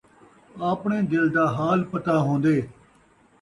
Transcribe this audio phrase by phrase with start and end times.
[0.71, 2.57] آپݨے دل دا حال پتہ ہوندے